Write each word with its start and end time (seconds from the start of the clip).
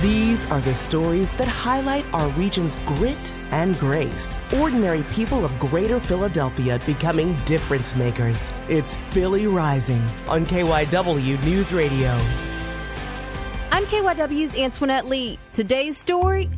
These 0.00 0.46
are 0.46 0.62
the 0.62 0.72
stories 0.72 1.34
that 1.34 1.46
highlight 1.46 2.06
our 2.14 2.30
region's 2.30 2.76
grit 2.86 3.34
and 3.50 3.78
grace. 3.78 4.40
Ordinary 4.58 5.02
people 5.02 5.44
of 5.44 5.58
greater 5.58 6.00
Philadelphia 6.00 6.80
becoming 6.86 7.36
difference 7.44 7.94
makers. 7.94 8.50
It's 8.66 8.96
Philly 8.96 9.46
Rising 9.46 10.00
on 10.26 10.46
KYW 10.46 11.44
News 11.44 11.74
Radio. 11.74 12.18
I'm 13.70 13.84
KYW's 13.84 14.56
Antoinette 14.56 15.04
Lee. 15.04 15.38
Today's 15.52 15.98
story 15.98 16.48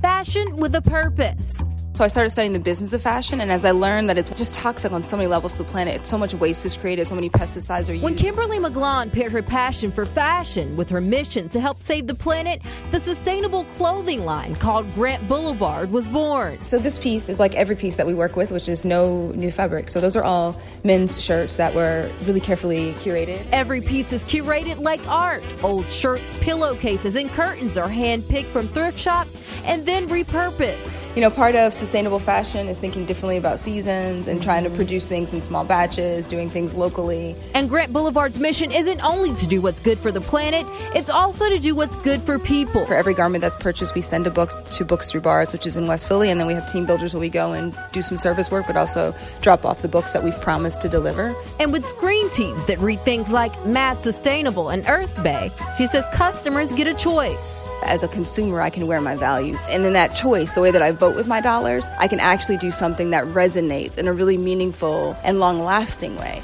Fashion 0.00 0.56
with 0.56 0.74
a 0.76 0.80
Purpose. 0.80 1.68
So 1.96 2.04
I 2.04 2.08
started 2.08 2.28
studying 2.28 2.52
the 2.52 2.60
business 2.60 2.92
of 2.92 3.00
fashion, 3.00 3.40
and 3.40 3.50
as 3.50 3.64
I 3.64 3.70
learned 3.70 4.10
that 4.10 4.18
it's 4.18 4.28
just 4.28 4.52
toxic 4.52 4.92
on 4.92 5.02
so 5.02 5.16
many 5.16 5.28
levels 5.28 5.52
to 5.52 5.58
the 5.60 5.64
planet, 5.64 6.06
so 6.06 6.18
much 6.18 6.34
waste 6.34 6.66
is 6.66 6.76
created, 6.76 7.06
so 7.06 7.14
many 7.14 7.30
pesticides 7.30 7.88
are 7.88 7.92
used. 7.92 8.04
When 8.04 8.14
Kimberly 8.14 8.58
McGlonn 8.58 9.10
paired 9.10 9.32
her 9.32 9.42
passion 9.42 9.90
for 9.90 10.04
fashion 10.04 10.76
with 10.76 10.90
her 10.90 11.00
mission 11.00 11.48
to 11.48 11.58
help 11.58 11.78
save 11.78 12.06
the 12.06 12.14
planet, 12.14 12.60
the 12.90 13.00
sustainable 13.00 13.64
clothing 13.78 14.26
line 14.26 14.56
called 14.56 14.90
Grant 14.92 15.26
Boulevard 15.26 15.90
was 15.90 16.10
born. 16.10 16.60
So 16.60 16.78
this 16.78 16.98
piece 16.98 17.30
is 17.30 17.40
like 17.40 17.54
every 17.54 17.76
piece 17.76 17.96
that 17.96 18.06
we 18.06 18.12
work 18.12 18.36
with, 18.36 18.50
which 18.50 18.68
is 18.68 18.84
no 18.84 19.28
new 19.28 19.50
fabric. 19.50 19.88
So 19.88 19.98
those 19.98 20.16
are 20.16 20.24
all 20.24 20.60
men's 20.84 21.18
shirts 21.18 21.56
that 21.56 21.74
were 21.74 22.10
really 22.26 22.40
carefully 22.40 22.92
curated. 22.92 23.42
Every 23.52 23.80
piece 23.80 24.12
is 24.12 24.22
curated 24.26 24.80
like 24.80 25.00
art. 25.08 25.42
Old 25.64 25.90
shirts, 25.90 26.34
pillowcases, 26.42 27.16
and 27.16 27.30
curtains 27.30 27.78
are 27.78 27.88
handpicked 27.88 28.52
from 28.52 28.68
thrift 28.68 28.98
shops 28.98 29.42
and 29.64 29.86
then 29.86 30.06
repurposed. 30.08 31.16
You 31.16 31.22
know, 31.22 31.30
part 31.30 31.54
of 31.54 31.72
sustainable 31.86 32.18
fashion 32.18 32.66
is 32.66 32.80
thinking 32.80 33.06
differently 33.06 33.36
about 33.36 33.60
seasons 33.60 34.26
and 34.26 34.42
trying 34.42 34.64
to 34.64 34.70
produce 34.70 35.06
things 35.06 35.32
in 35.32 35.40
small 35.40 35.64
batches, 35.64 36.26
doing 36.26 36.50
things 36.50 36.74
locally. 36.74 37.36
And 37.54 37.68
Grant 37.68 37.92
Boulevard's 37.92 38.40
mission 38.40 38.72
isn't 38.72 39.00
only 39.04 39.32
to 39.34 39.46
do 39.46 39.60
what's 39.60 39.78
good 39.78 39.96
for 39.96 40.10
the 40.10 40.20
planet, 40.20 40.66
it's 40.96 41.08
also 41.08 41.48
to 41.48 41.60
do 41.60 41.76
what's 41.76 41.94
good 41.98 42.20
for 42.22 42.40
people. 42.40 42.84
For 42.86 42.94
every 42.94 43.14
garment 43.14 43.40
that's 43.40 43.54
purchased, 43.54 43.94
we 43.94 44.00
send 44.00 44.26
a 44.26 44.32
book 44.32 44.64
to 44.64 44.84
Books 44.84 45.12
Through 45.12 45.20
Bars, 45.20 45.52
which 45.52 45.64
is 45.64 45.76
in 45.76 45.86
West 45.86 46.08
Philly, 46.08 46.28
and 46.28 46.40
then 46.40 46.48
we 46.48 46.54
have 46.54 46.66
team 46.66 46.86
builders 46.86 47.14
where 47.14 47.20
we 47.20 47.28
go 47.28 47.52
and 47.52 47.72
do 47.92 48.02
some 48.02 48.16
service 48.16 48.50
work, 48.50 48.66
but 48.66 48.76
also 48.76 49.14
drop 49.40 49.64
off 49.64 49.82
the 49.82 49.88
books 49.88 50.12
that 50.12 50.24
we've 50.24 50.40
promised 50.40 50.80
to 50.80 50.88
deliver. 50.88 51.32
And 51.60 51.72
with 51.72 51.86
screen 51.86 52.28
tees 52.30 52.64
that 52.64 52.80
read 52.80 52.98
things 53.02 53.30
like 53.30 53.52
Mad 53.64 53.96
Sustainable 53.98 54.70
and 54.70 54.84
Earth 54.88 55.22
Bay, 55.22 55.52
she 55.78 55.86
says 55.86 56.04
customers 56.12 56.72
get 56.72 56.88
a 56.88 56.94
choice. 56.94 57.70
As 57.84 58.02
a 58.02 58.08
consumer, 58.08 58.60
I 58.60 58.70
can 58.70 58.88
wear 58.88 59.00
my 59.00 59.14
values. 59.14 59.60
And 59.68 59.84
in 59.86 59.92
that 59.92 60.16
choice, 60.16 60.52
the 60.54 60.60
way 60.60 60.72
that 60.72 60.82
I 60.82 60.90
vote 60.90 61.14
with 61.14 61.28
my 61.28 61.40
dollars, 61.76 61.96
I 61.98 62.08
can 62.08 62.20
actually 62.20 62.56
do 62.58 62.70
something 62.70 63.10
that 63.10 63.24
resonates 63.26 63.98
in 63.98 64.08
a 64.08 64.12
really 64.12 64.36
meaningful 64.36 65.16
and 65.24 65.40
long 65.40 65.62
lasting 65.62 66.16
way. 66.16 66.42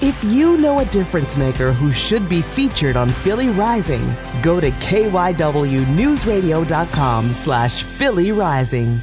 If 0.00 0.22
you 0.24 0.56
know 0.58 0.78
a 0.78 0.84
difference 0.84 1.36
maker 1.36 1.72
who 1.72 1.90
should 1.90 2.28
be 2.28 2.40
featured 2.40 2.96
on 2.96 3.08
Philly 3.08 3.48
Rising, 3.48 4.14
go 4.42 4.60
to 4.60 4.70
kywnewsradio.com 4.70 7.32
slash 7.32 7.82
Philly 7.82 8.30
Rising. 8.30 9.02